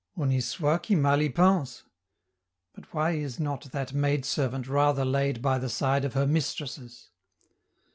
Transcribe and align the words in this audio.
'Honi 0.15 0.41
soit 0.41 0.79
qui 0.81 0.95
mal 0.95 1.19
y 1.21 1.29
pense', 1.29 1.83
but 2.73 2.91
why 2.91 3.11
is 3.11 3.39
not 3.39 3.65
that 3.65 3.93
maidservant 3.93 4.67
rather 4.67 5.05
laid 5.05 5.43
by 5.43 5.59
the 5.59 5.69
side 5.69 6.03
of 6.03 6.15
her 6.15 6.25
mistresses? 6.25 7.11